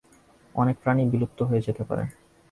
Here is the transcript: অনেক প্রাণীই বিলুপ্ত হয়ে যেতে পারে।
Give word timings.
অনেক 0.55 0.75
প্রাণীই 0.83 1.11
বিলুপ্ত 1.11 1.39
হয়ে 1.43 1.65
যেতে 1.67 1.83
পারে। 1.83 2.03